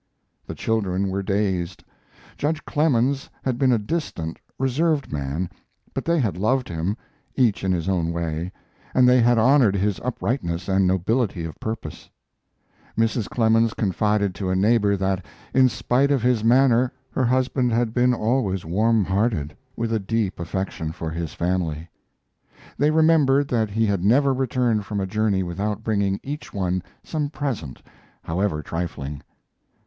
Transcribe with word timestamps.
The 0.47 0.55
children 0.55 1.09
were 1.09 1.21
dazed. 1.21 1.83
Judge 2.35 2.65
Clemens 2.65 3.29
had 3.43 3.59
been 3.59 3.71
a 3.71 3.77
distant, 3.77 4.39
reserved 4.57 5.13
man, 5.13 5.47
but 5.93 6.05
they 6.05 6.17
had 6.19 6.37
loved 6.37 6.69
him, 6.69 6.97
each 7.35 7.63
in 7.63 7.71
his 7.71 7.87
own 7.87 8.11
way, 8.11 8.51
and 8.95 9.07
they 9.07 9.21
had 9.21 9.37
honored 9.37 9.75
his 9.75 9.99
uprightness 9.99 10.67
and 10.67 10.87
nobility 10.87 11.45
of 11.45 11.59
purpose. 11.59 12.09
Mrs. 12.97 13.29
Clemens 13.29 13.75
confided 13.75 14.33
to 14.33 14.49
a 14.49 14.55
neighbor 14.55 14.97
that, 14.97 15.23
in 15.53 15.69
spite 15.69 16.09
of 16.09 16.23
his 16.23 16.43
manner, 16.43 16.91
her 17.11 17.25
husband 17.25 17.71
had 17.71 17.93
been 17.93 18.11
always 18.11 18.65
warm 18.65 19.05
hearted, 19.05 19.55
with 19.75 19.93
a 19.93 19.99
deep 19.99 20.39
affection 20.39 20.91
for 20.91 21.11
his 21.11 21.35
family. 21.35 21.87
They 22.75 22.89
remembered 22.89 23.49
that 23.49 23.69
he 23.69 23.85
had 23.85 24.03
never 24.03 24.33
returned 24.33 24.83
from 24.83 24.99
a 24.99 25.05
journey 25.05 25.43
without 25.43 25.83
bringing 25.83 26.19
each 26.23 26.51
one 26.55 26.81
some 27.03 27.29
present, 27.29 27.83
however 28.23 28.63
trifling. 28.63 29.21